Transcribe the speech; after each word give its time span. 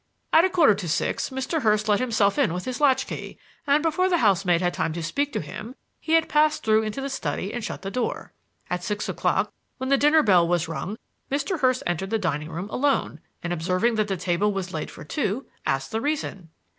"At 0.33 0.43
a 0.45 0.49
quarter 0.49 0.73
to 0.73 0.89
six 0.89 1.29
Mr. 1.29 1.61
Hurst 1.61 1.87
let 1.87 1.99
himself 1.99 2.39
in 2.39 2.55
with 2.55 2.65
his 2.65 2.81
latchkey, 2.81 3.37
and 3.67 3.83
before 3.83 4.09
the 4.09 4.17
housemaid 4.17 4.59
had 4.59 4.73
time 4.73 4.93
to 4.93 5.03
speak 5.03 5.31
to 5.33 5.41
him 5.41 5.75
he 5.99 6.13
had 6.13 6.27
passed 6.27 6.63
through 6.65 6.81
into 6.81 7.01
the 7.01 7.07
study 7.09 7.53
and 7.53 7.63
shut 7.63 7.83
the 7.83 7.91
door. 7.91 8.33
"At 8.67 8.83
six 8.83 9.07
o'clock, 9.07 9.53
when 9.77 9.89
the 9.89 9.99
dinner 9.99 10.23
bell 10.23 10.47
was 10.47 10.67
rung, 10.67 10.97
Mr. 11.29 11.59
Hurst 11.59 11.83
entered 11.85 12.09
the 12.09 12.17
dining 12.17 12.49
room 12.49 12.67
alone, 12.71 13.19
and 13.43 13.53
observing 13.53 13.93
that 13.93 14.07
the 14.07 14.17
table 14.17 14.51
was 14.51 14.73
laid 14.73 14.89
for 14.89 15.03
two, 15.03 15.45
asked 15.67 15.91
the 15.91 16.01
reason. 16.01 16.49